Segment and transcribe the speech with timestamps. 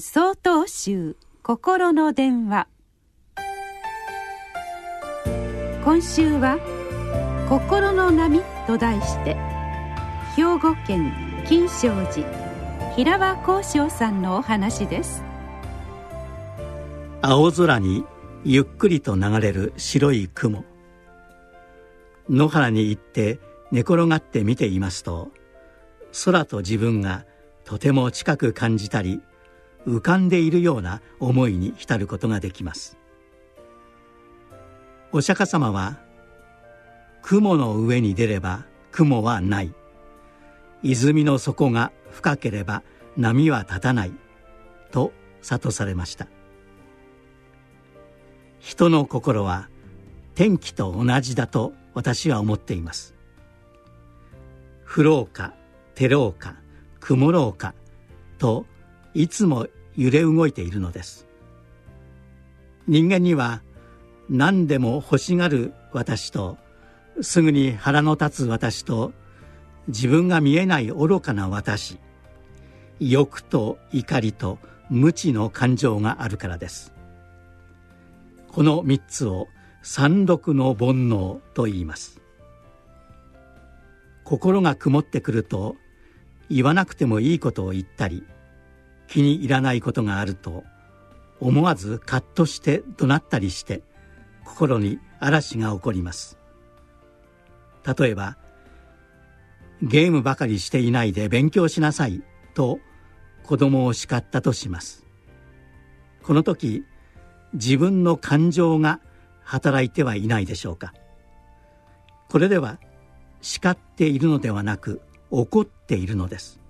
[0.00, 2.68] 総統集心の電話。
[5.84, 6.60] 今週は
[7.50, 9.34] 「心の波」と題して
[10.36, 11.12] 兵庫県
[11.48, 15.24] 金正寺平和幸章さんのお話です。
[17.20, 18.04] 青空に
[18.44, 20.64] ゆっくりと流れる白い雲。
[22.30, 23.40] 野原に行って
[23.72, 25.32] 寝転がって見ていますと
[26.24, 27.24] 空と自分が
[27.64, 29.20] とても近く感じたり
[29.86, 32.96] 浮かんでいるような思いに浸ることができます。
[35.12, 35.98] お釈迦様は
[37.22, 39.74] 雲の上に出れば雲はない。
[40.82, 42.82] 泉の底が深ければ
[43.16, 44.12] 波は立たない。
[44.90, 46.26] と諭されました。
[48.58, 49.68] 人の心は
[50.34, 53.14] 天気と同じだと私は思っています。
[54.86, 55.54] 降ろうか
[55.94, 56.56] 照ろうか
[57.00, 57.74] 曇ろうか
[58.38, 58.66] と
[59.18, 61.26] いつも揺れ動いているのです。
[62.86, 63.62] 人間には
[64.30, 66.56] 何でも欲しがる私と
[67.20, 69.12] すぐに腹の立つ私と
[69.88, 71.98] 自分が見えない愚かな私
[73.00, 76.92] 欲と怒りと無知の感情があるからです。
[78.46, 79.48] この三つを
[79.82, 82.20] 三毒の煩悩と言います。
[84.22, 85.74] 心が曇ってくると
[86.48, 88.22] 言わなくてもいいことを言ったり
[89.08, 90.64] 気に入らないことがあると
[91.40, 93.82] 思わずカッとして怒鳴ったりして
[94.44, 96.38] 心に嵐が起こります。
[97.98, 98.36] 例えば
[99.82, 102.22] ゲームばかりしていないで勉強しなさい
[102.54, 102.80] と
[103.44, 105.06] 子供を叱ったとします。
[106.22, 106.84] この時
[107.54, 109.00] 自分の感情が
[109.42, 110.92] 働いてはいないでしょうか。
[112.28, 112.78] これでは
[113.40, 116.60] 叱っているのではなく怒っているのです。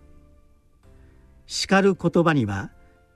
[1.49, 2.71] 叱る言葉には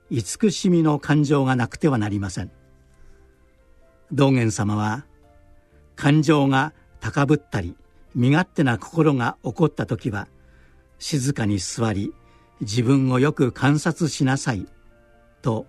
[0.09, 2.51] 慈しみの感情がなくてはなりません。
[4.11, 5.05] 道元様は
[5.95, 7.77] 感情が高ぶったり
[8.15, 10.27] 身勝手な心が起こった時は
[10.97, 12.11] 静かに座り
[12.59, 14.65] 自分をよく観察しなさい
[15.43, 15.67] と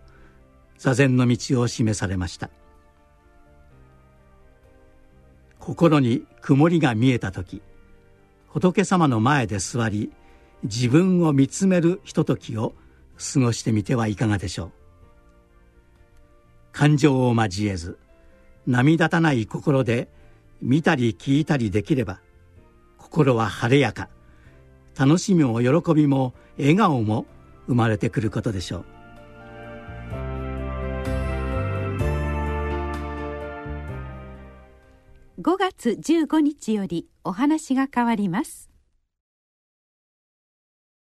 [0.78, 2.50] 座禅の道を示されました。
[5.58, 7.62] 心に曇りが見えた時
[8.48, 10.12] 仏様の前で座り
[10.64, 12.74] 自分を見つめるひとときを
[13.34, 14.72] 過ごしてみてはいかがでしょう。
[16.72, 17.98] 感情を交えず
[18.66, 20.08] 波立たない心で
[20.60, 22.20] 見たり聞いたりできれば
[22.98, 24.08] 心は晴れやか
[24.98, 27.26] 楽しみも喜びも笑顔も
[27.66, 28.84] 生まれてくることでしょう。
[35.40, 38.73] 5月15日よりお話が変わります。